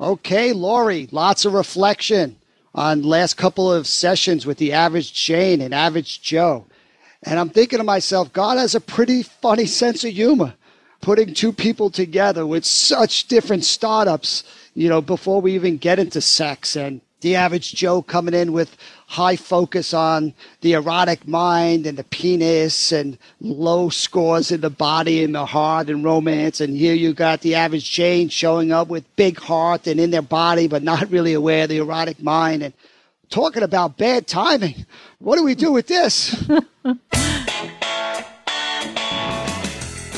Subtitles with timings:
[0.00, 2.36] Okay, Laurie, lots of reflection
[2.74, 6.66] on last couple of sessions with the average Jane and average Joe.
[7.22, 10.54] And I'm thinking to myself, God has a pretty funny sense of humor
[11.00, 14.42] putting two people together with such different startups,
[14.74, 18.76] you know, before we even get into sex and the average Joe coming in with
[19.06, 25.22] high focus on the erotic mind and the penis and low scores in the body
[25.22, 26.60] and the heart and romance.
[26.60, 30.22] And here you got the average Jane showing up with big heart and in their
[30.22, 32.62] body, but not really aware of the erotic mind.
[32.62, 32.74] And
[33.30, 34.86] talking about bad timing.
[35.18, 36.34] What do we do with this?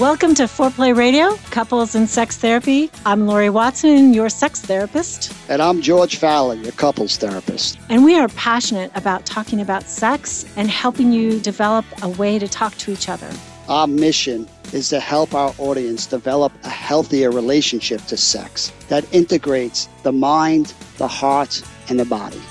[0.00, 2.90] Welcome to Foreplay Radio, Couples and Sex Therapy.
[3.06, 5.32] I'm Laurie Watson, your sex therapist.
[5.48, 7.78] And I'm George Faller, your couples therapist.
[7.88, 12.46] And we are passionate about talking about sex and helping you develop a way to
[12.46, 13.30] talk to each other.
[13.70, 19.88] Our mission is to help our audience develop a healthier relationship to sex that integrates
[20.02, 22.42] the mind, the heart, and the body.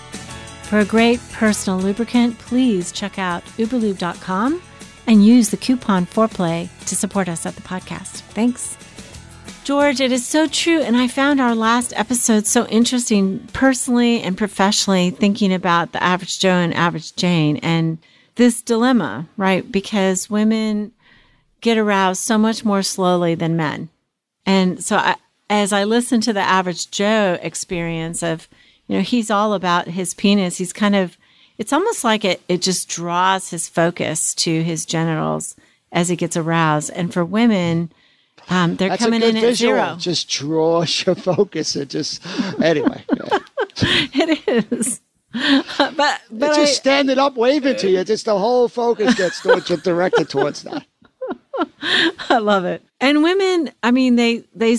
[0.63, 4.63] For a great personal lubricant, please check out uberlube.com
[5.07, 8.21] and use the coupon foreplay to support us at the podcast.
[8.33, 8.77] Thanks.
[9.63, 10.81] George, it is so true.
[10.81, 16.39] And I found our last episode so interesting personally and professionally, thinking about the average
[16.39, 17.97] Joe and average Jane and
[18.35, 19.71] this dilemma, right?
[19.71, 20.91] Because women
[21.61, 23.89] get aroused so much more slowly than men.
[24.45, 25.15] And so I,
[25.49, 28.47] as I listen to the average Joe experience of,
[28.87, 30.57] you know, he's all about his penis.
[30.57, 31.17] He's kind of
[31.57, 35.55] it's almost like it, it just draws his focus to his genitals
[35.91, 36.91] as he gets aroused.
[36.91, 37.91] And for women,
[38.49, 39.75] um, they're That's coming in visual.
[39.75, 39.95] at zero.
[39.97, 41.75] Just draws your focus.
[41.75, 42.25] It just,
[42.61, 43.03] anyway.
[43.77, 45.01] It is.
[45.33, 48.03] but but it's I, just standing up waving to you.
[48.05, 50.85] Just the whole focus gets towards you, directed towards that.
[52.29, 52.85] I love it.
[53.01, 54.77] And women, I mean, they they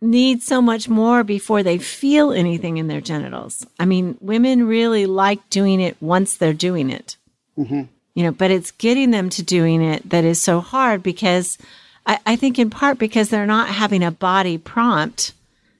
[0.00, 3.66] need so much more before they feel anything in their genitals.
[3.78, 7.16] I mean, women really like doing it once they're doing it.
[7.56, 7.82] Mm-hmm.
[8.14, 11.58] You know, but it's getting them to doing it that is so hard because
[12.06, 15.32] I, I think in part because they're not having a body prompt.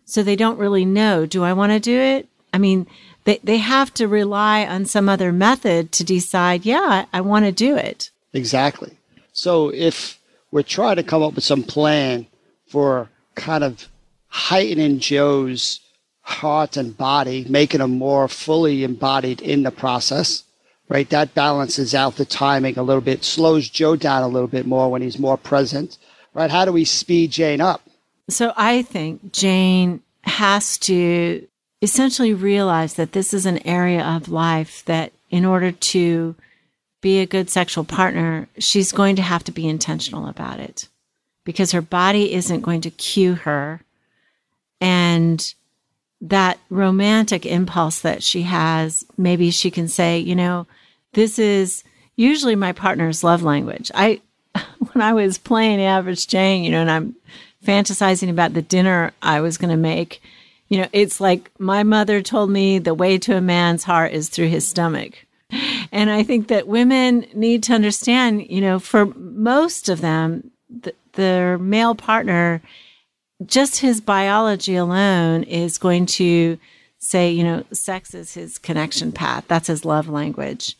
[0.05, 2.29] So they don't really know, do I want to do it?
[2.53, 2.87] I mean,
[3.25, 7.45] they, they have to rely on some other method to decide, yeah, I, I want
[7.45, 8.11] to do it.
[8.33, 8.97] Exactly.
[9.35, 10.19] So if
[10.51, 12.27] we're trying to come up with some plan
[12.67, 13.87] for kind of
[14.29, 15.81] heightening Joe's
[16.21, 20.45] heart and body, making him more fully embodied in the process,
[20.89, 21.09] right?
[21.11, 24.91] That balances out the timing a little bit, slows Joe down a little bit more
[24.91, 25.97] when he's more present,
[26.35, 26.51] right?
[26.51, 27.83] How do we speed Jane up?
[28.29, 31.47] So I think Jane has to
[31.81, 36.35] essentially realize that this is an area of life that in order to
[37.01, 40.89] be a good sexual partner, she's going to have to be intentional about it
[41.45, 43.81] because her body isn't going to cue her
[44.81, 45.55] and
[46.21, 50.67] that romantic impulse that she has, maybe she can say, you know,
[51.13, 51.85] this is
[52.17, 53.91] usually my partner's love language.
[53.95, 54.21] I,
[54.93, 57.17] when I was playing Average Jane, you know, and I'm
[57.65, 60.21] fantasizing about the dinner I was going to make,
[60.69, 64.29] you know, it's like my mother told me the way to a man's heart is
[64.29, 65.25] through his stomach.
[65.93, 70.95] And I think that women need to understand, you know, for most of them, the,
[71.15, 72.61] their male partner
[73.47, 76.59] just his biology alone is going to
[76.99, 79.45] say, you know, sex is his connection path.
[79.47, 80.77] That's his love language.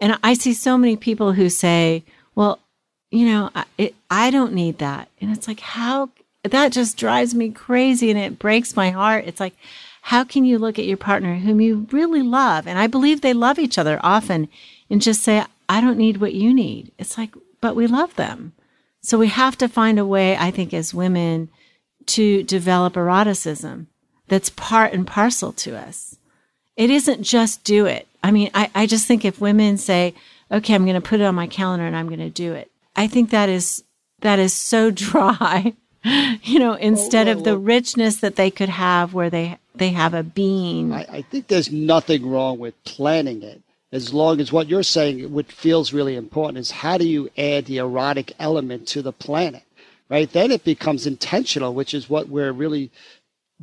[0.00, 2.02] And I see so many people who say,
[2.34, 2.58] well,
[3.10, 5.08] you know, I, it, I don't need that.
[5.20, 6.10] And it's like, how
[6.42, 9.24] that just drives me crazy and it breaks my heart.
[9.26, 9.54] It's like,
[10.02, 12.66] how can you look at your partner whom you really love?
[12.66, 14.48] And I believe they love each other often
[14.88, 16.92] and just say, I don't need what you need.
[16.98, 18.52] It's like, but we love them.
[19.02, 21.50] So we have to find a way, I think, as women
[22.06, 23.88] to develop eroticism
[24.28, 26.16] that's part and parcel to us.
[26.76, 28.06] It isn't just do it.
[28.22, 30.14] I mean, I, I just think if women say,
[30.50, 32.70] okay, I'm going to put it on my calendar and I'm going to do it,
[32.96, 33.84] I think that is,
[34.20, 35.74] that is so dry,
[36.42, 39.58] you know, instead well, well, of the oh, richness that they could have where they,
[39.74, 40.92] they have a being.
[40.92, 43.62] I, I think there's nothing wrong with planning it
[43.92, 47.66] as long as what you're saying, what feels really important is how do you add
[47.66, 49.62] the erotic element to the planet?
[50.10, 50.30] Right?
[50.30, 52.90] Then it becomes intentional, which is what we're really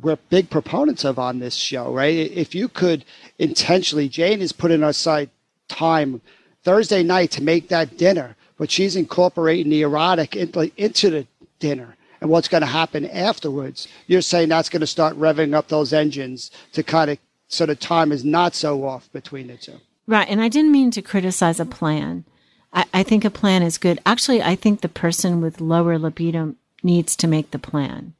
[0.00, 2.14] we're big proponents of on this show, right?
[2.14, 3.04] If you could
[3.38, 5.28] intentionally, Jane is putting aside
[5.66, 6.20] time
[6.62, 11.26] Thursday night to make that dinner, but she's incorporating the erotic into the
[11.58, 13.88] dinner and what's going to happen afterwards.
[14.06, 17.18] You're saying that's going to start revving up those engines to kind of
[17.48, 19.80] so the time is not so off between the two.
[20.06, 20.28] Right.
[20.28, 22.24] And I didn't mean to criticize a plan.
[22.72, 24.00] I, I think a plan is good.
[24.04, 28.14] Actually, I think the person with lower libido needs to make the plan.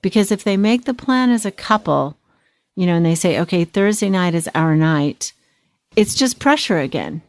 [0.00, 2.16] Because if they make the plan as a couple,
[2.74, 5.32] you know, and they say, okay, Thursday night is our night,
[5.94, 7.22] it's just pressure again.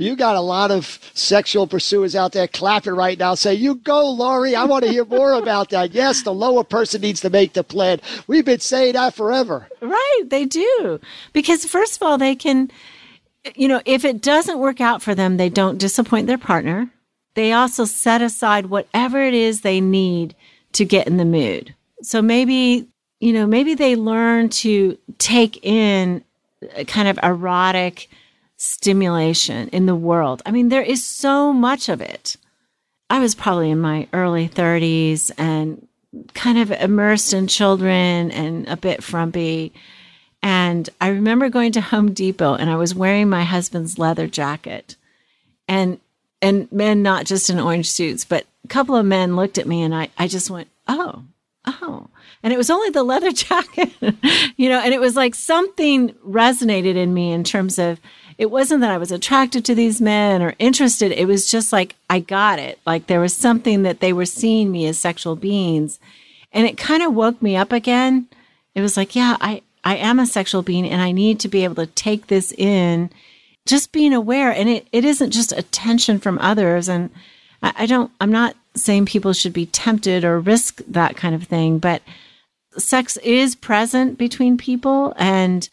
[0.00, 3.34] You got a lot of sexual pursuers out there clapping right now.
[3.34, 4.54] Say, you go, Laurie.
[4.54, 5.92] I want to hear more about that.
[5.92, 8.00] Yes, the lower person needs to make the plan.
[8.28, 9.66] We've been saying that forever.
[9.80, 10.22] Right.
[10.24, 11.00] They do.
[11.32, 12.70] Because, first of all, they can,
[13.54, 16.90] you know, if it doesn't work out for them, they don't disappoint their partner.
[17.34, 20.34] They also set aside whatever it is they need
[20.72, 21.74] to get in the mood.
[22.02, 22.88] So maybe,
[23.20, 26.24] you know, maybe they learn to take in
[26.86, 28.08] kind of erotic
[28.56, 30.42] stimulation in the world.
[30.44, 32.36] I mean, there is so much of it.
[33.10, 35.86] I was probably in my early 30s and
[36.34, 39.72] kind of immersed in children and a bit frumpy.
[40.42, 44.96] And I remember going to Home Depot and I was wearing my husband's leather jacket.
[45.66, 46.00] And
[46.40, 49.82] and men not just in orange suits, but a couple of men looked at me
[49.82, 51.24] and I, I just went, Oh,
[51.66, 52.08] oh.
[52.42, 53.92] And it was only the leather jacket,
[54.56, 58.00] you know, and it was like something resonated in me in terms of
[58.38, 61.10] it wasn't that I was attracted to these men or interested.
[61.10, 62.78] It was just like I got it.
[62.86, 65.98] Like there was something that they were seeing me as sexual beings.
[66.52, 68.28] And it kind of woke me up again.
[68.74, 71.64] It was like, yeah, I, I am a sexual being and I need to be
[71.64, 73.08] able to take this in,
[73.64, 74.52] just being aware.
[74.52, 76.90] And it, it isn't just attention from others.
[76.90, 77.08] And
[77.62, 81.44] I, I don't, I'm not saying people should be tempted or risk that kind of
[81.44, 82.02] thing, but
[82.76, 85.70] sex is present between people and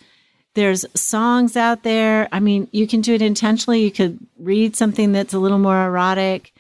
[0.54, 2.30] there's songs out there.
[2.32, 3.84] I mean, you can do it intentionally.
[3.84, 6.54] You could read something that's a little more erotic,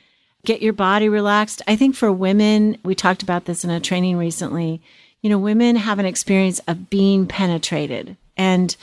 [0.44, 1.62] get your body relaxed.
[1.70, 4.82] I think for women, we talked about this in a training recently.
[5.26, 8.76] You know, women have an experience of being penetrated, and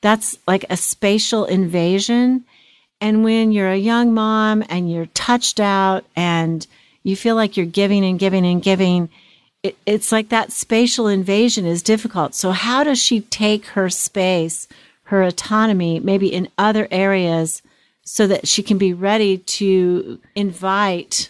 [0.00, 2.46] that's like a spatial invasion.
[3.02, 6.66] And when you're a young mom and you're touched out and
[7.02, 9.10] you feel like you're giving and giving and giving,
[9.62, 12.34] it, it's like that spatial invasion is difficult.
[12.34, 14.68] So how does she take her space,
[15.02, 17.60] her autonomy, maybe in other areas
[18.04, 21.28] so that she can be ready to invite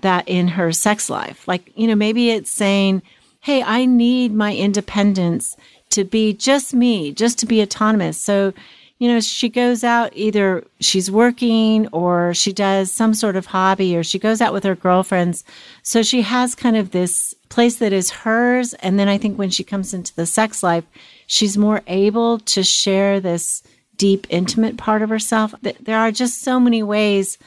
[0.00, 1.48] that in her sex life?
[1.48, 3.00] Like, you know, maybe it's saying,
[3.40, 5.56] Hey, I need my independence
[5.90, 8.18] to be just me, just to be autonomous.
[8.18, 8.52] So,
[8.98, 13.96] you know, she goes out either she's working or she does some sort of hobby
[13.96, 15.42] or she goes out with her girlfriends.
[15.82, 18.74] So she has kind of this place that is hers.
[18.74, 20.84] And then I think when she comes into the sex life,
[21.26, 23.62] she's more able to share this
[23.96, 25.54] deep, intimate part of herself.
[25.62, 27.38] There are just so many ways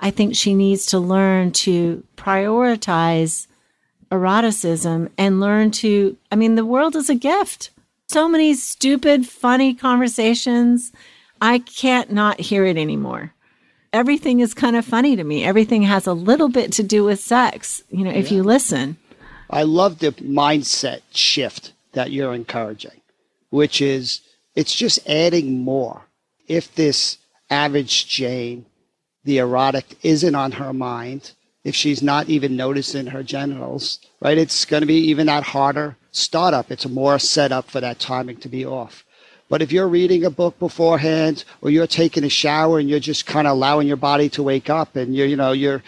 [0.00, 3.46] I think she needs to learn to prioritize
[4.12, 7.70] eroticism and learn to, I mean, the world is a gift.
[8.08, 10.92] So many stupid, funny conversations.
[11.40, 13.32] I can't not hear it anymore
[13.92, 15.44] everything is kind of funny to me.
[15.44, 18.38] Everything has a little bit to do with sex, you know, if yeah.
[18.38, 18.96] you listen.
[19.50, 23.00] I love the mindset shift that you're encouraging,
[23.50, 24.22] which is
[24.54, 26.02] it's just adding more.
[26.48, 27.18] If this
[27.50, 28.66] average Jane,
[29.24, 31.32] the erotic, isn't on her mind,
[31.64, 34.38] if she's not even noticing her genitals, right?
[34.38, 36.70] It's going to be even that harder startup.
[36.70, 39.04] It's more set up for that timing to be off.
[39.48, 43.26] But if you're reading a book beforehand or you're taking a shower and you're just
[43.26, 45.82] kind of allowing your body to wake up and you're, you know, you're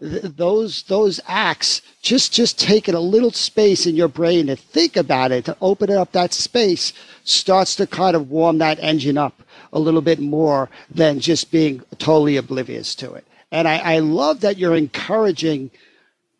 [0.00, 5.32] those those acts just just taking a little space in your brain to think about
[5.32, 6.92] it to open up that space
[7.24, 9.42] starts to kind of warm that engine up
[9.72, 14.40] a little bit more than just being totally oblivious to it and I, I love
[14.40, 15.70] that you're encouraging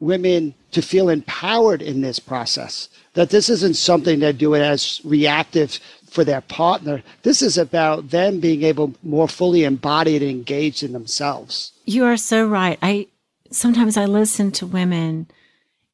[0.00, 5.81] women to feel empowered in this process that this isn't something they're doing as reactive
[6.09, 10.93] for their partner this is about them being able more fully embodied and engaged in
[10.93, 13.07] themselves you are so right i
[13.50, 15.27] sometimes I listen to women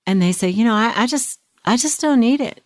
[0.06, 2.62] and they say, you know, I, I just, I just don't need it.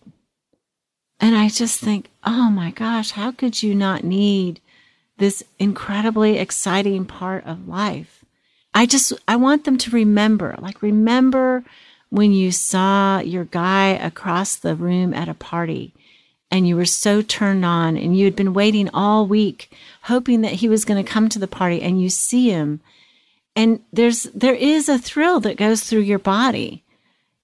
[1.19, 4.61] And I just think, oh my gosh, how could you not need
[5.17, 8.18] this incredibly exciting part of life?
[8.73, 11.63] I just, I want them to remember, like, remember
[12.09, 15.93] when you saw your guy across the room at a party
[16.51, 19.71] and you were so turned on and you had been waiting all week,
[20.03, 22.81] hoping that he was going to come to the party and you see him
[23.55, 26.83] and there's there is a thrill that goes through your body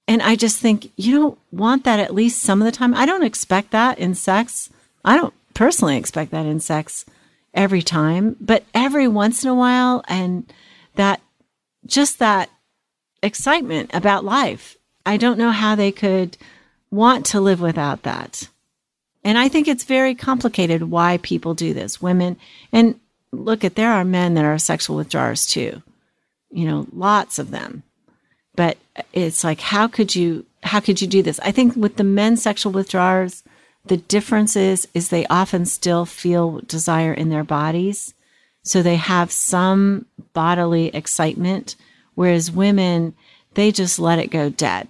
[0.07, 2.93] And I just think you don't want that at least some of the time.
[2.93, 4.69] I don't expect that in sex.
[5.03, 7.05] I don't personally expect that in sex
[7.53, 10.51] every time, but every once in a while, and
[10.95, 11.21] that
[11.85, 12.49] just that
[13.21, 14.77] excitement about life.
[15.05, 16.37] I don't know how they could
[16.91, 18.49] want to live without that.
[19.23, 22.01] And I think it's very complicated why people do this.
[22.01, 22.37] Women,
[22.71, 22.99] and
[23.31, 25.81] look at there are men that are sexual withdrawers too.
[26.51, 27.83] You know, lots of them.
[28.55, 28.77] But
[29.13, 31.39] it's like how could you how could you do this?
[31.41, 33.43] I think with the men sexual withdrawers,
[33.85, 38.13] the difference is is they often still feel desire in their bodies.
[38.65, 41.77] So they have some bodily excitement
[42.15, 43.13] whereas women
[43.53, 44.89] they just let it go dead.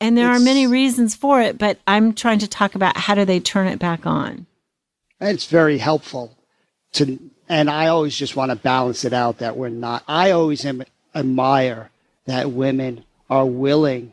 [0.00, 3.14] And there it's, are many reasons for it, but I'm trying to talk about how
[3.14, 4.46] do they turn it back on.
[5.20, 6.36] It's very helpful
[6.92, 10.64] to, and I always just want to balance it out that we're not, I always
[10.64, 10.82] am,
[11.14, 11.90] admire
[12.26, 14.12] that women are willing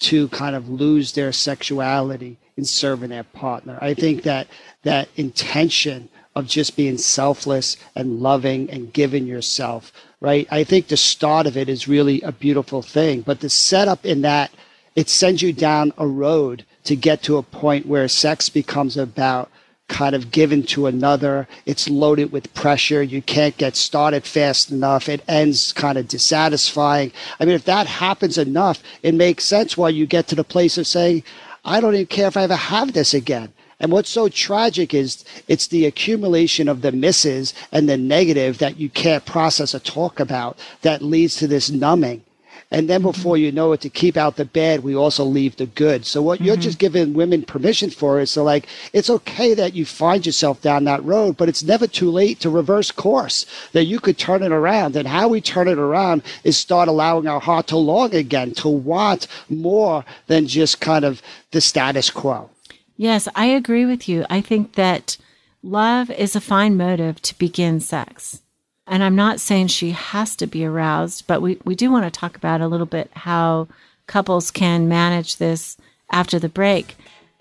[0.00, 3.78] to kind of lose their sexuality in serving their partner.
[3.80, 4.48] I think that
[4.82, 10.46] that intention of just being selfless and loving and giving yourself, right?
[10.50, 14.22] I think the start of it is really a beautiful thing, but the setup in
[14.22, 14.50] that
[14.94, 19.50] it sends you down a road to get to a point where sex becomes about
[19.88, 21.46] kind of given to another.
[21.66, 23.02] It's loaded with pressure.
[23.02, 25.08] You can't get started fast enough.
[25.08, 27.12] It ends kind of dissatisfying.
[27.38, 30.78] I mean, if that happens enough, it makes sense why you get to the place
[30.78, 31.24] of saying,
[31.64, 33.52] I don't even care if I ever have this again.
[33.82, 38.78] And what's so tragic is it's the accumulation of the misses and the negative that
[38.78, 42.22] you can't process or talk about that leads to this numbing.
[42.70, 45.66] And then before you know it, to keep out the bad, we also leave the
[45.66, 46.06] good.
[46.06, 46.46] So what mm-hmm.
[46.46, 50.62] you're just giving women permission for is so like, it's okay that you find yourself
[50.62, 54.42] down that road, but it's never too late to reverse course, that you could turn
[54.42, 54.96] it around.
[54.96, 58.68] And how we turn it around is start allowing our heart to long again, to
[58.68, 61.20] want more than just kind of
[61.50, 62.48] the status quo.
[63.02, 64.24] Yes, I agree with you.
[64.30, 65.16] I think that
[65.60, 68.42] love is a fine motive to begin sex.
[68.86, 72.12] And I'm not saying she has to be aroused, but we, we do want to
[72.12, 73.66] talk about a little bit how
[74.06, 75.76] couples can manage this
[76.12, 76.94] after the break.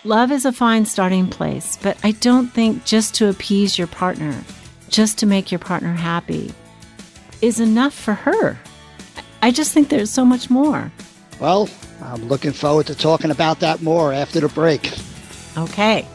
[0.04, 4.44] Love is a fine starting place, but I don't think just to appease your partner,
[4.90, 6.52] just to make your partner happy,
[7.44, 8.58] is enough for her.
[9.44, 10.92] I just think there's so much more.
[11.40, 11.70] Well,
[12.02, 14.92] I'm looking forward to talking about that more after the break.
[15.58, 16.08] Okay.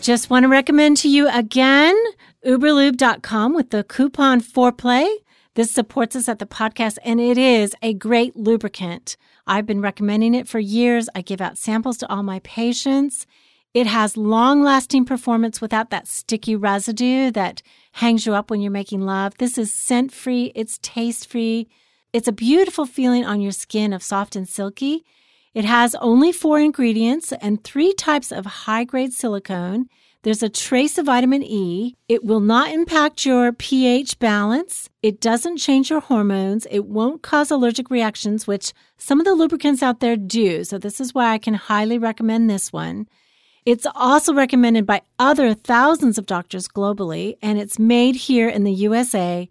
[0.00, 1.96] Just want to recommend to you again
[2.44, 5.14] uberlube.com with the coupon foreplay.
[5.54, 9.16] This supports us at the podcast and it is a great lubricant.
[9.46, 11.08] I've been recommending it for years.
[11.14, 13.26] I give out samples to all my patients.
[13.74, 18.70] It has long lasting performance without that sticky residue that hangs you up when you're
[18.72, 19.36] making love.
[19.38, 21.68] This is scent free, it's taste free.
[22.12, 25.04] It's a beautiful feeling on your skin of soft and silky.
[25.52, 29.86] It has only four ingredients and three types of high grade silicone.
[30.22, 31.96] There's a trace of vitamin E.
[32.08, 34.88] It will not impact your pH balance.
[35.02, 36.66] It doesn't change your hormones.
[36.70, 40.62] It won't cause allergic reactions, which some of the lubricants out there do.
[40.62, 43.08] So this is why I can highly recommend this one.
[43.66, 48.72] It's also recommended by other thousands of doctors globally, and it's made here in the
[48.72, 49.48] USA.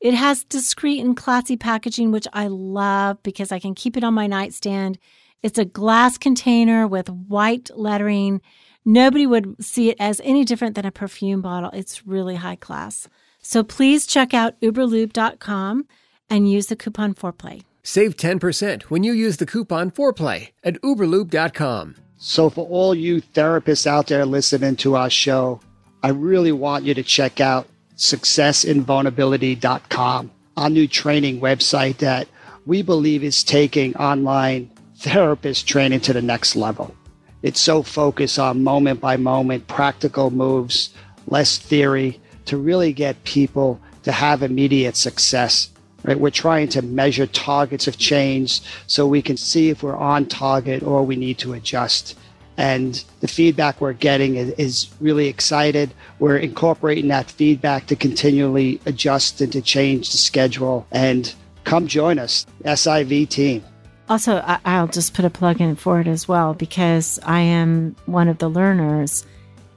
[0.00, 4.14] It has discreet and classy packaging, which I love because I can keep it on
[4.14, 4.98] my nightstand.
[5.42, 8.42] It's a glass container with white lettering
[8.90, 11.68] Nobody would see it as any different than a perfume bottle.
[11.74, 13.06] It's really high class.
[13.42, 15.86] So please check out uberlube.com
[16.30, 17.64] and use the coupon foreplay.
[17.82, 21.96] Save 10% when you use the coupon foreplay at uberlube.com.
[22.16, 25.60] So for all you therapists out there listening to our show,
[26.02, 27.68] I really want you to check out
[27.98, 32.26] successinvulnerability.com, our new training website that
[32.64, 36.94] we believe is taking online therapist training to the next level.
[37.42, 40.90] It's so focused on moment by moment, practical moves,
[41.28, 45.70] less theory to really get people to have immediate success.
[46.02, 46.18] Right?
[46.18, 50.82] We're trying to measure targets of change so we can see if we're on target
[50.82, 52.16] or we need to adjust.
[52.56, 55.94] And the feedback we're getting is, is really excited.
[56.18, 60.86] We're incorporating that feedback to continually adjust and to change the schedule.
[60.90, 63.62] And come join us, SIV team.
[64.08, 67.94] Also, I, will just put a plug in for it as well because I am
[68.06, 69.26] one of the learners,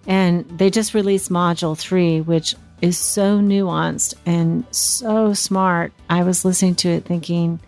[0.08, 5.92] and they just released Module 3, which is so nuanced and so smart.
[6.10, 7.60] I was listening to it thinking,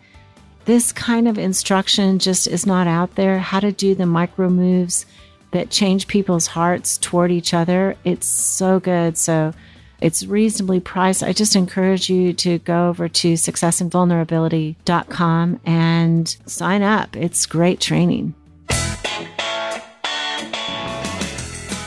[0.65, 3.39] this kind of instruction just is not out there.
[3.39, 5.05] How to do the micro moves
[5.51, 7.95] that change people's hearts toward each other.
[8.03, 9.17] It's so good.
[9.17, 9.53] So,
[10.03, 11.23] It's reasonably priced.
[11.23, 17.15] I just encourage you to go over to successinvulnerability.com and sign up.
[17.15, 18.33] It's great training.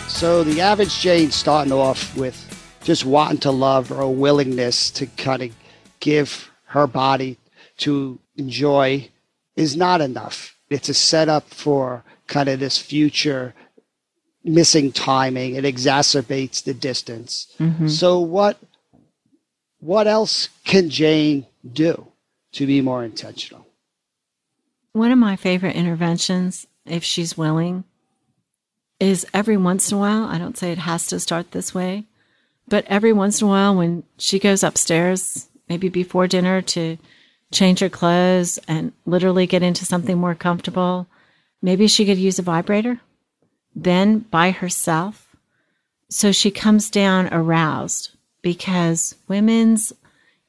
[0.09, 2.43] So the average Jane starting off with
[2.83, 5.51] just wanting to love or a willingness to kind of
[6.01, 7.37] give her body
[7.81, 9.11] to enjoy
[9.57, 10.57] is not enough.
[10.71, 13.53] It's a setup for kind of this future
[14.47, 15.57] missing timing.
[15.57, 17.53] It exacerbates the distance.
[17.59, 17.89] Mm-hmm.
[17.89, 18.59] So what
[19.81, 22.07] what else can Jane do
[22.53, 23.67] to be more intentional?
[24.93, 27.85] One of my favorite interventions, if she's willing,
[28.99, 32.05] is every once in a while, I don't say it has to start this way,
[32.67, 36.97] but every once in a while when she goes upstairs, maybe before dinner to
[37.53, 41.07] change her clothes and literally get into something more comfortable,
[41.61, 43.01] maybe she could use a vibrator
[43.77, 45.37] then by herself.
[46.09, 49.93] So she comes down aroused because women's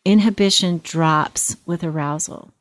[0.06, 2.52] inhibition drops with arousal.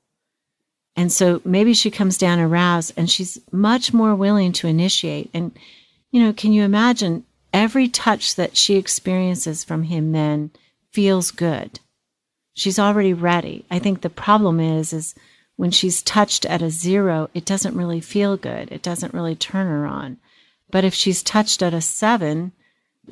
[0.97, 5.31] And so maybe she comes down aroused and she's much more willing to initiate.
[5.33, 5.57] And,
[6.11, 10.51] you know, can you imagine every touch that she experiences from him then
[10.91, 11.79] feels good?
[12.55, 13.67] She's already ready.
[13.71, 15.15] I think the problem is, is
[15.57, 18.73] when she's touched at a zero, it doesn't really feel good.
[18.73, 20.17] It doesn't really turn her on.
[20.71, 22.53] But if she's touched at a seven,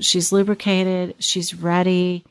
[0.00, 2.24] she's lubricated, she's ready,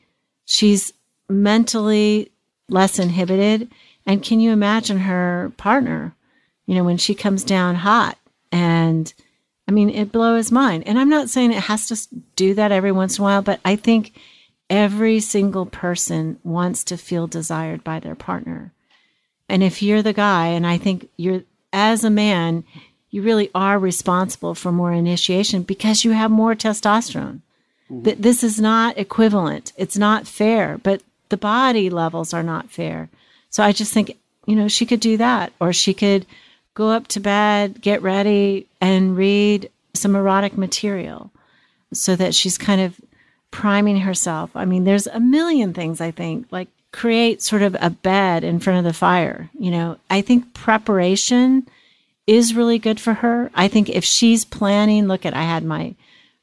[0.44, 0.92] she's
[1.28, 2.30] mentally
[2.68, 3.70] less inhibited,
[4.06, 6.14] and can you imagine her partner,
[6.66, 8.18] you know, when she comes down hot?
[8.52, 9.12] And
[9.66, 10.86] I mean, it blows his mind.
[10.86, 13.60] And I'm not saying it has to do that every once in a while, but
[13.64, 14.12] I think
[14.68, 18.72] every single person wants to feel desired by their partner.
[19.48, 22.64] And if you're the guy, and I think you're, as a man,
[23.14, 27.38] you really are responsible for more initiation because you have more testosterone.
[27.88, 28.20] Mm-hmm.
[28.20, 29.72] This is not equivalent.
[29.76, 33.08] It's not fair, but the body levels are not fair.
[33.50, 36.26] So I just think, you know, she could do that, or she could
[36.74, 41.30] go up to bed, get ready, and read some erotic material
[41.92, 43.00] so that she's kind of
[43.52, 44.50] priming herself.
[44.56, 48.58] I mean, there's a million things I think, like create sort of a bed in
[48.58, 49.50] front of the fire.
[49.56, 51.68] You know, I think preparation
[52.26, 53.50] is really good for her.
[53.54, 55.94] I think if she's planning, look at I had my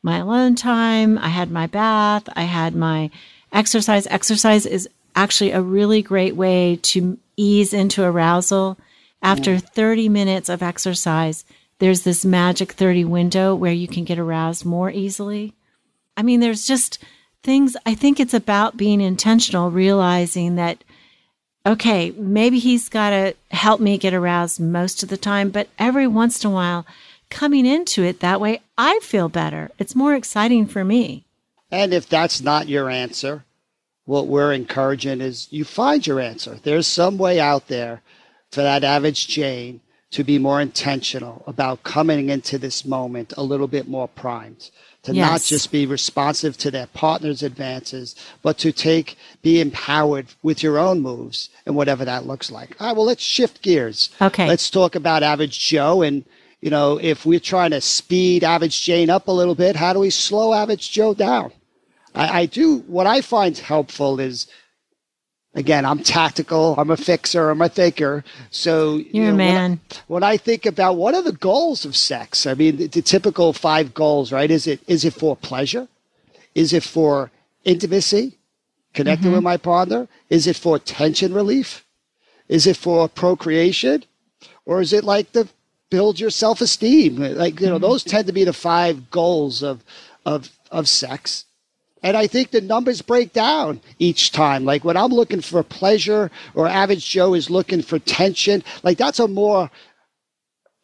[0.03, 3.11] my alone time, I had my bath, I had my
[3.51, 4.07] exercise.
[4.07, 8.77] Exercise is actually a really great way to ease into arousal.
[9.21, 11.45] After 30 minutes of exercise,
[11.77, 15.53] there's this magic 30 window where you can get aroused more easily.
[16.17, 16.97] I mean, there's just
[17.43, 20.83] things, I think it's about being intentional, realizing that,
[21.65, 26.07] okay, maybe he's got to help me get aroused most of the time, but every
[26.07, 26.85] once in a while,
[27.29, 29.71] coming into it that way, I feel better.
[29.77, 31.23] It's more exciting for me.
[31.71, 33.45] And if that's not your answer,
[34.05, 36.59] what we're encouraging is you find your answer.
[36.61, 38.01] There's some way out there
[38.51, 39.79] for that average Jane
[40.11, 44.69] to be more intentional about coming into this moment a little bit more primed
[45.03, 45.29] to yes.
[45.29, 50.77] not just be responsive to their partner's advances, but to take, be empowered with your
[50.77, 52.79] own moves and whatever that looks like.
[52.79, 54.11] All right, well, let's shift gears.
[54.21, 54.47] Okay.
[54.47, 56.03] Let's talk about average Joe.
[56.03, 56.23] And,
[56.61, 59.99] you know, if we're trying to speed average Jane up a little bit, how do
[59.99, 61.51] we slow average Joe down?
[62.13, 64.47] I, I do, what I find helpful is,
[65.53, 68.23] again, I'm tactical, I'm a fixer, I'm a thinker.
[68.49, 69.69] So you're you know, a man.
[69.71, 72.87] When I, when I, think about what are the goals of sex, I mean, the,
[72.87, 74.49] the typical five goals, right?
[74.49, 75.87] Is it is it for pleasure?
[76.55, 77.31] Is it for
[77.63, 78.37] intimacy,
[78.93, 79.35] connecting mm-hmm.
[79.35, 80.07] with my partner?
[80.29, 81.85] Is it for tension relief?
[82.47, 84.03] Is it for procreation?
[84.65, 85.47] Or is it like the
[85.89, 87.17] build your self esteem?
[87.17, 87.83] Like, you know, mm-hmm.
[87.83, 89.83] those tend to be the five goals of
[90.25, 91.45] of of sex.
[92.03, 94.65] And I think the numbers break down each time.
[94.65, 99.19] Like when I'm looking for pleasure or average Joe is looking for tension, like that's
[99.19, 99.69] a more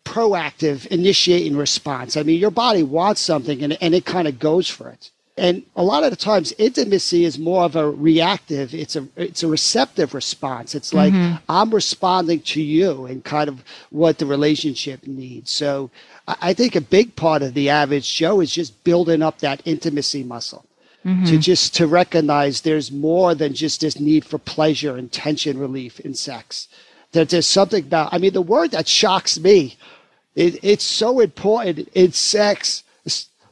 [0.06, 2.16] proactive initiating response.
[2.16, 5.10] I mean, your body wants something and, and it kind of goes for it.
[5.40, 9.44] And a lot of the times intimacy is more of a reactive, it's a it's
[9.44, 10.74] a receptive response.
[10.74, 11.36] It's like mm-hmm.
[11.48, 15.52] I'm responding to you and kind of what the relationship needs.
[15.52, 15.92] So
[16.28, 20.24] I think a big part of the average Joe is just building up that intimacy
[20.24, 20.66] muscle
[21.06, 21.26] mm-hmm.
[21.26, 26.00] to just to recognize there's more than just this need for pleasure and tension relief
[26.00, 26.68] in sex.
[27.14, 29.78] That there's something about, I mean, the word that shocks me,
[30.36, 32.84] it, it's so important in sex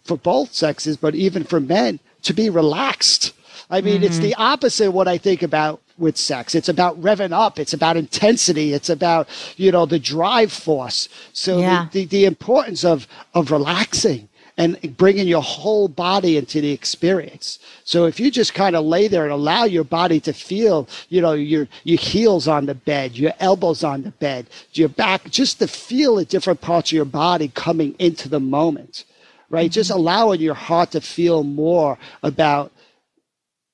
[0.04, 3.34] for both sexes, but even for men to be relaxed.
[3.70, 4.04] I mean, mm-hmm.
[4.04, 6.54] it's the opposite of what I think about with sex.
[6.54, 7.58] It's about revving up.
[7.58, 8.74] It's about intensity.
[8.74, 9.28] It's about,
[9.58, 11.10] you know, the drive force.
[11.34, 11.88] So yeah.
[11.92, 17.60] the, the, the importance of, of relaxing and bringing your whole body into the experience.
[17.84, 21.22] So if you just kind of lay there and allow your body to feel, you
[21.22, 25.60] know, your, your heels on the bed, your elbows on the bed, your back, just
[25.60, 29.04] to feel the different parts of your body coming into the moment,
[29.50, 29.66] right?
[29.66, 29.74] Mm-hmm.
[29.74, 32.72] Just allowing your heart to feel more about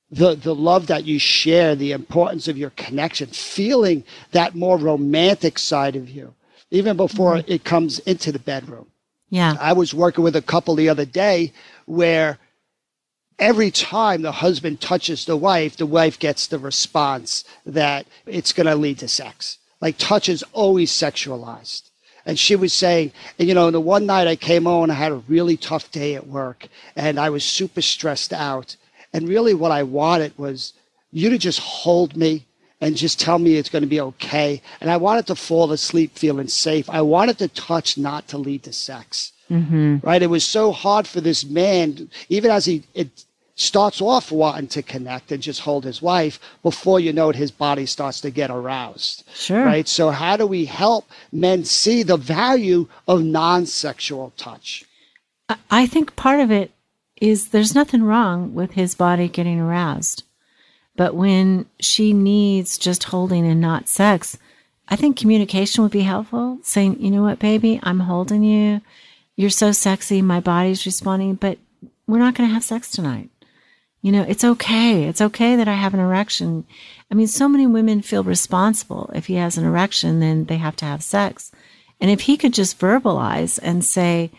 [0.10, 5.60] the, the love that you share, the importance of your connection, feeling that more romantic
[5.60, 6.34] side of you,
[6.72, 7.52] even before mm-hmm.
[7.52, 8.90] it comes into the bedroom.
[9.32, 9.56] Yeah.
[9.60, 11.54] I was working with a couple the other day
[11.86, 12.38] where
[13.39, 18.67] every time the husband touches the wife, the wife gets the response that it's going
[18.67, 19.58] to lead to sex.
[19.80, 21.89] Like touch is always sexualized.
[22.26, 25.13] And she was saying, and you know, the one night I came home, I had
[25.13, 28.76] a really tough day at work and I was super stressed out.
[29.13, 30.74] And really what I wanted was
[31.10, 32.46] you to just hold me
[32.82, 34.62] and just tell me it's going to be okay.
[34.82, 36.89] And I wanted to fall asleep feeling safe.
[36.89, 39.32] I wanted to touch not to lead to sex.
[39.50, 39.98] Mm-hmm.
[40.02, 40.22] Right?
[40.22, 44.82] It was so hard for this man, even as he it starts off wanting to
[44.82, 48.50] connect and just hold his wife, before you know it, his body starts to get
[48.50, 49.24] aroused.
[49.34, 49.63] Sure.
[49.63, 49.88] Right?
[49.88, 54.86] So how do we help men see the value of non-sexual touch?
[55.70, 56.72] I think part of it
[57.17, 60.24] is there's nothing wrong with his body getting aroused.
[60.95, 64.38] But when she needs just holding and not sex,
[64.88, 66.60] I think communication would be helpful.
[66.63, 68.82] Saying, you know what, baby, I'm holding you.
[69.38, 70.21] You're so sexy.
[70.21, 71.58] My body's responding, but
[72.08, 73.30] we're not going to have sex tonight.
[74.01, 75.06] You know, it's okay.
[75.06, 76.65] It's okay that I have an erection.
[77.10, 79.12] I mean, so many women feel responsible.
[79.13, 81.51] If he has an erection, then they have to have sex.
[81.99, 84.32] And if he could just verbalize and say,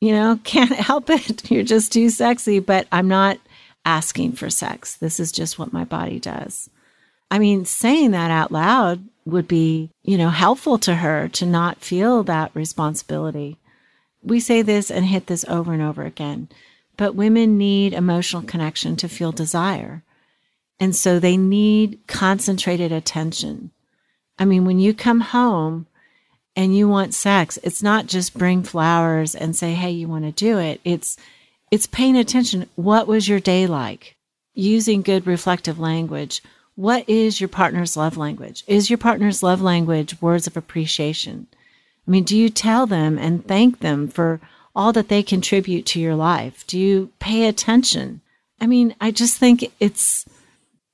[0.00, 1.50] you know, can't help it.
[1.50, 3.38] You're just too sexy, but I'm not
[3.84, 4.94] asking for sex.
[4.96, 6.68] This is just what my body does.
[7.30, 11.82] I mean, saying that out loud would be, you know, helpful to her to not
[11.82, 13.58] feel that responsibility.
[14.22, 16.48] We say this and hit this over and over again,
[16.96, 20.02] but women need emotional connection to feel desire.
[20.80, 23.70] And so they need concentrated attention.
[24.38, 25.86] I mean, when you come home
[26.56, 30.32] and you want sex, it's not just bring flowers and say, Hey, you want to
[30.32, 30.80] do it.
[30.84, 31.16] It's,
[31.70, 32.68] it's paying attention.
[32.76, 34.16] What was your day like?
[34.54, 36.42] Using good reflective language.
[36.74, 38.64] What is your partner's love language?
[38.66, 41.46] Is your partner's love language words of appreciation?
[42.06, 44.40] I mean, do you tell them and thank them for
[44.74, 46.66] all that they contribute to your life?
[46.66, 48.20] Do you pay attention?
[48.60, 50.24] I mean, I just think it's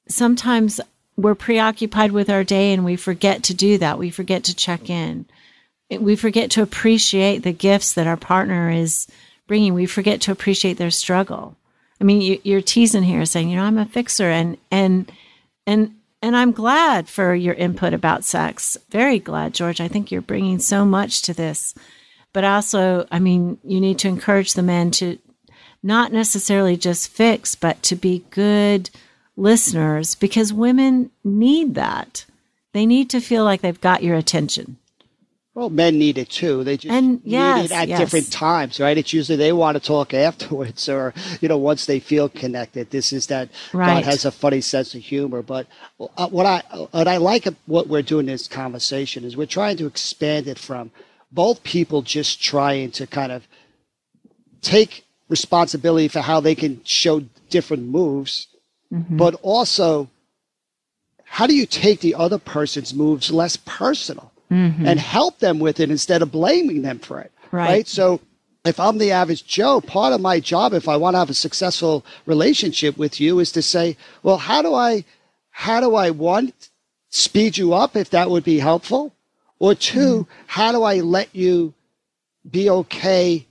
[0.09, 0.81] sometimes
[1.17, 3.99] we're preoccupied with our day and we forget to do that.
[3.99, 5.27] We forget to check in.
[5.91, 9.07] We forget to appreciate the gifts that our partner is
[9.46, 11.57] bringing, we forget to appreciate their struggle.
[12.00, 15.11] I mean, you, are teasing here saying, you know, I'm a fixer and, and,
[15.66, 18.76] and, and I'm glad for your input about sex.
[18.90, 19.80] Very glad, George.
[19.80, 21.74] I think you're bringing so much to this.
[22.33, 25.18] But also, I mean, you need to encourage the men to
[25.83, 28.90] not necessarily just fix, but to be good
[29.37, 32.24] listeners because women need that.
[32.72, 34.78] They need to feel like they've got your attention.
[35.55, 36.64] Well, men need it too.
[36.64, 38.01] They just and, yes, need it at yes.
[38.01, 38.99] different times, right?
[38.99, 42.90] It's usually they want to talk afterwards or, you know, once they feel connected.
[42.90, 44.03] This is that right.
[44.03, 45.43] God has a funny sense of humor.
[45.43, 45.69] But
[46.17, 46.59] uh, what I,
[46.90, 50.59] what I like what we're doing in this conversation is we're trying to expand it
[50.59, 50.90] from
[51.31, 53.47] both people just trying to kind of
[54.61, 58.49] take responsibility for how they can show different moves,
[58.93, 59.17] mm-hmm.
[59.17, 60.11] but also
[61.25, 64.33] how do you take the other person's moves less personal?
[64.55, 64.87] Mm-hmm.
[64.87, 67.33] and help them with it instead of blaming them for it.
[67.51, 67.69] Right.
[67.69, 67.88] right.
[67.88, 68.21] So
[68.64, 71.35] if I'm the average Joe, part of my job, if I want to have a
[71.35, 75.05] successful relationship with you, is to say, well, how do I,
[75.51, 76.53] how do I one,
[77.11, 79.12] speed you up if that would be helpful?
[79.59, 80.31] Or 2 mm-hmm.
[80.47, 81.75] how do I let you
[82.51, 83.47] be okay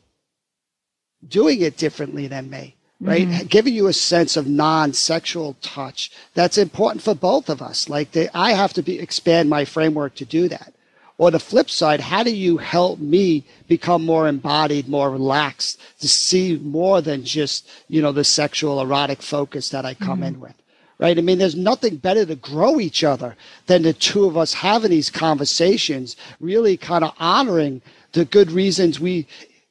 [1.28, 2.76] doing it differently than me?
[3.00, 3.28] Right?
[3.28, 3.48] Mm-hmm.
[3.48, 6.12] Giving you a sense of non-sexual touch.
[6.36, 7.90] That's important for both of us.
[7.90, 10.74] Like they, I have to be, expand my framework to do that.
[11.18, 16.08] Or the flip side, how do you help me become more embodied, more relaxed, to
[16.08, 20.36] see more than just, you know, the sexual erotic focus that I come mm-hmm.
[20.36, 20.56] in with?
[21.00, 21.18] Right?
[21.18, 23.36] I mean, there's nothing better to grow each other
[23.68, 27.82] than the two of us having these conversations, really kind of honoring
[28.14, 29.28] the good reasons we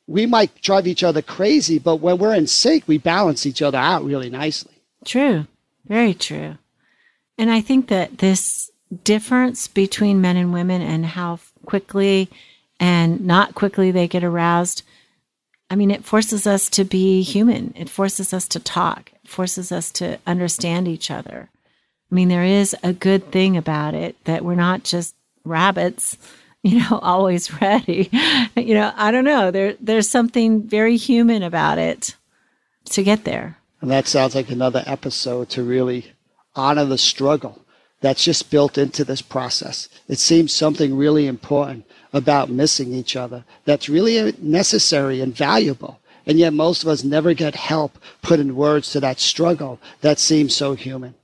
[0.06, 3.78] we might drive each other crazy, but when we're in sync, we balance each other
[3.78, 4.74] out really nicely.
[5.04, 5.46] True.
[5.86, 6.58] Very true.
[7.38, 8.70] And I think that this
[9.04, 12.28] difference between men and women and how quickly
[12.80, 14.82] and not quickly they get aroused.
[15.70, 17.72] I mean, it forces us to be human.
[17.76, 19.12] It forces us to talk.
[19.22, 21.48] It forces us to understand each other.
[22.10, 26.18] I mean, there is a good thing about it that we're not just rabbits
[26.64, 28.08] you know, always ready.
[28.56, 29.50] you know, I don't know.
[29.50, 32.14] There there's something very human about it
[32.90, 33.58] to get there.
[33.80, 36.12] And that sounds like another episode to really
[36.54, 37.61] honor the struggle
[38.02, 39.88] that's just built into this process.
[40.08, 46.00] It seems something really important about missing each other that's really necessary and valuable.
[46.26, 50.18] And yet most of us never get help put in words to that struggle that
[50.18, 51.14] seems so human.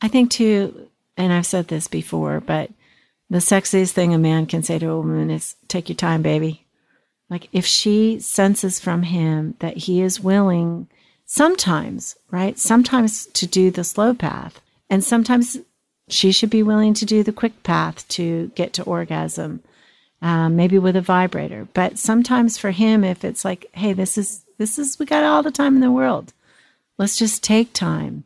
[0.00, 2.70] I think too, and I've said this before, but
[3.30, 6.66] the sexiest thing a man can say to a woman is take your time, baby.
[7.30, 10.88] Like if she senses from him that he is willing
[11.24, 12.58] sometimes, right?
[12.58, 15.58] Sometimes to do the slow path and sometimes
[16.08, 19.62] she should be willing to do the quick path to get to orgasm.
[20.20, 24.44] Um, maybe with a vibrator, but sometimes for him, if it's like, Hey, this is,
[24.56, 26.32] this is, we got all the time in the world.
[26.96, 28.22] Let's just take time.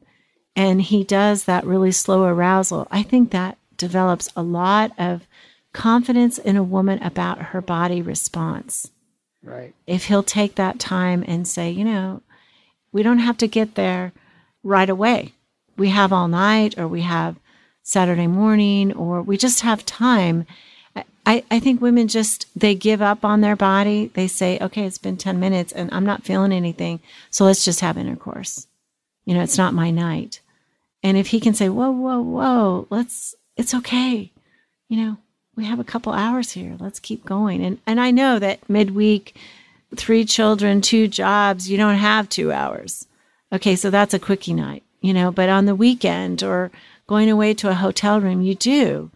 [0.54, 2.86] And he does that really slow arousal.
[2.90, 5.26] I think that develops a lot of
[5.72, 8.90] confidence in a woman about her body response.
[9.42, 9.74] Right.
[9.86, 12.22] If he'll take that time and say, you know,
[12.92, 14.12] we don't have to get there
[14.62, 15.34] right away.
[15.76, 17.36] We have all night or we have
[17.86, 20.44] Saturday morning or we just have time.
[21.24, 24.10] I, I think women just, they give up on their body.
[24.14, 26.98] They say, okay, it's been 10 minutes and I'm not feeling anything.
[27.30, 28.66] So let's just have intercourse.
[29.24, 30.40] You know, it's not my night.
[31.04, 34.32] And if he can say, whoa, whoa, whoa, let's, it's okay.
[34.88, 35.16] You know,
[35.54, 36.76] we have a couple hours here.
[36.80, 37.64] Let's keep going.
[37.64, 39.36] And and I know that midweek,
[39.94, 43.06] three children, two jobs, you don't have two hours.
[43.52, 46.72] Okay, so that's a quickie night, you know, but on the weekend or
[47.06, 49.10] going away to a hotel room, you do.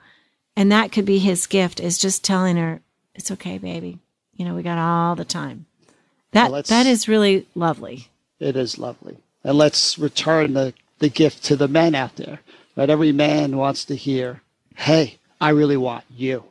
[0.57, 2.81] And that could be his gift is just telling her,
[3.14, 3.98] It's okay, baby.
[4.35, 5.66] You know, we got all the time.
[6.33, 8.09] That well, that is really lovely.
[8.38, 9.18] It is lovely.
[9.42, 12.40] And let's return the, the gift to the men out there
[12.76, 12.88] Right?
[12.88, 14.40] Every man wants to hear,
[14.74, 16.44] hey, I really want you.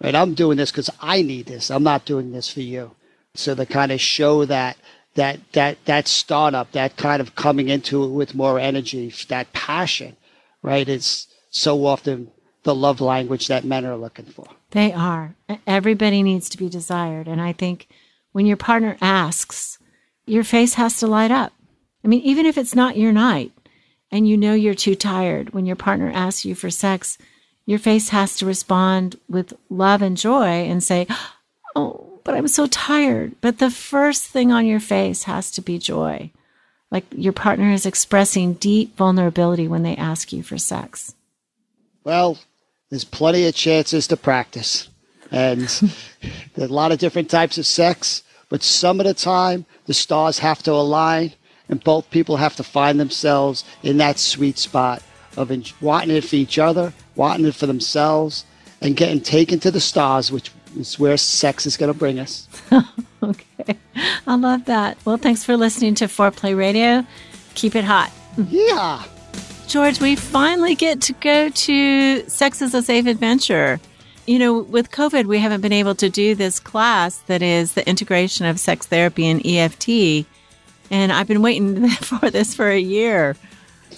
[0.00, 0.14] Right?
[0.14, 1.70] I'm doing this because I need this.
[1.70, 2.92] I'm not doing this for you.
[3.34, 4.76] So to kind of show that
[5.14, 10.16] that that that startup, that kind of coming into it with more energy, that passion,
[10.62, 10.88] right?
[10.88, 12.30] It's so often
[12.62, 14.46] the love language that men are looking for.
[14.70, 15.34] They are.
[15.66, 17.26] Everybody needs to be desired.
[17.26, 17.88] And I think
[18.32, 19.78] when your partner asks,
[20.26, 21.52] your face has to light up.
[22.04, 23.52] I mean, even if it's not your night,
[24.10, 27.18] and you know you're too tired when your partner asks you for sex,
[27.66, 31.06] your face has to respond with love and joy and say,
[31.76, 33.34] Oh, but I'm so tired.
[33.40, 36.30] But the first thing on your face has to be joy.
[36.90, 41.14] Like your partner is expressing deep vulnerability when they ask you for sex.
[42.04, 42.38] Well,
[42.90, 44.88] there's plenty of chances to practice.
[45.30, 45.60] And
[46.54, 50.38] there's a lot of different types of sex, but some of the time the stars
[50.38, 51.34] have to align
[51.68, 55.02] and both people have to find themselves in that sweet spot
[55.36, 58.44] of wanting it for each other, wanting it for themselves,
[58.80, 62.48] and getting taken to the stars, which is where sex is going to bring us.
[63.22, 63.78] okay.
[64.26, 64.98] I love that.
[65.04, 67.04] Well, thanks for listening to Foreplay Radio.
[67.54, 68.12] Keep it hot.
[68.48, 69.02] Yeah.
[69.66, 73.80] George, we finally get to go to Sex is a Safe Adventure.
[74.26, 77.86] You know, with COVID, we haven't been able to do this class that is the
[77.88, 80.26] integration of sex therapy and EFT.
[80.90, 83.36] And I've been waiting for this for a year.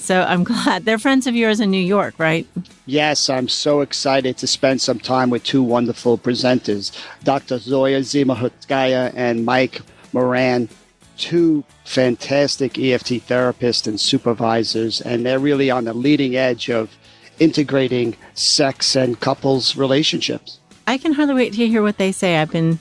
[0.01, 0.85] So I'm glad.
[0.85, 2.47] They're friends of yours in New York, right?
[2.87, 6.91] Yes, I'm so excited to spend some time with two wonderful presenters,
[7.23, 7.59] Dr.
[7.59, 9.83] Zoya Simakhodskaya and Mike
[10.13, 10.69] Moran,
[11.17, 16.97] two fantastic EFT therapists and supervisors, and they're really on the leading edge of
[17.39, 20.59] integrating sex and couples relationships.
[20.87, 22.39] I can hardly wait to hear what they say.
[22.39, 22.81] I've been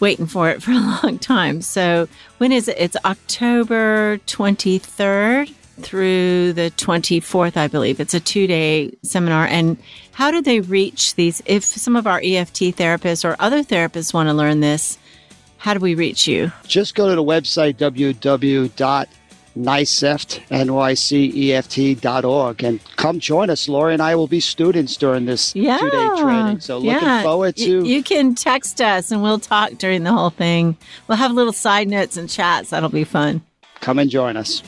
[0.00, 1.62] waiting for it for a long time.
[1.62, 2.76] So when is it?
[2.78, 8.00] It's October 23rd through the 24th, I believe.
[8.00, 9.46] It's a two day seminar.
[9.46, 9.78] And
[10.12, 11.42] how do they reach these?
[11.46, 14.98] If some of our EFT therapists or other therapists want to learn this,
[15.58, 16.52] how do we reach you?
[16.66, 19.08] Just go to the website www
[19.58, 22.64] NYCEFT, N-Y-C-E-F-T.org.
[22.64, 23.68] And come join us.
[23.68, 26.60] Laurie and I will be students during this yeah, two-day training.
[26.60, 27.22] So looking yeah.
[27.22, 27.64] forward to...
[27.64, 30.78] You, you can text us and we'll talk during the whole thing.
[31.06, 32.70] We'll have little side notes and chats.
[32.70, 33.42] That'll be fun.
[33.80, 34.62] Come and join us.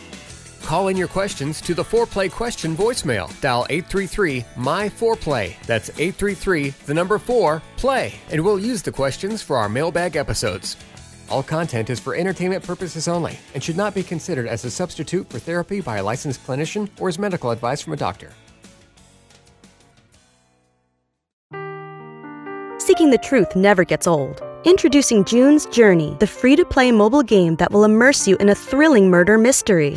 [0.63, 3.29] Call in your questions to the Foreplay question voicemail.
[3.41, 5.61] Dial 833 My Foreplay.
[5.67, 8.15] That's 833 the number 4 play.
[8.31, 10.77] And we'll use the questions for our mailbag episodes.
[11.29, 15.31] All content is for entertainment purposes only and should not be considered as a substitute
[15.31, 18.33] for therapy by a licensed clinician or as medical advice from a doctor.
[22.79, 24.43] Seeking the truth never gets old.
[24.65, 28.55] Introducing June's Journey, the free to play mobile game that will immerse you in a
[28.55, 29.97] thrilling murder mystery.